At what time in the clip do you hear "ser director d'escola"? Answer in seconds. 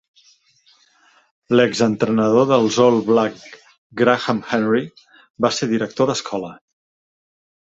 5.59-6.51